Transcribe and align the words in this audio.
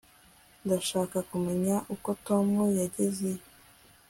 ndashaka 0.65 1.17
kumenya 1.29 1.75
uko 1.95 2.09
tom 2.27 2.47
yagezeyo 2.79 3.45